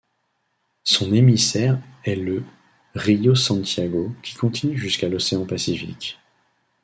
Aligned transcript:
Son 0.83 1.13
émissaire 1.13 1.77
est 2.05 2.15
le 2.15 2.43
Río 2.95 3.35
Santiago 3.35 4.11
qui 4.23 4.33
continue 4.33 4.75
jusqu'à 4.75 5.07
l'Océan 5.07 5.45
Pacifique. 5.45 6.19